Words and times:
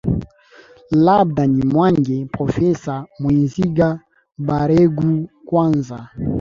aa 0.03 0.19
labda 1.05 1.45
ni 1.47 1.65
muage 1.65 2.25
profesa 2.33 3.05
mwesiga 3.19 3.99
baregu 4.45 5.29
kwanza 5.45 6.09